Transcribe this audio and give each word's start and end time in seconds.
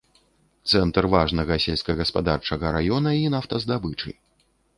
Цэнтр 0.69 1.07
важнага 1.15 1.57
сельскагаспадарчага 1.65 2.73
раёна 2.77 3.15
і 3.23 3.29
нафтаздабычы. 3.37 4.11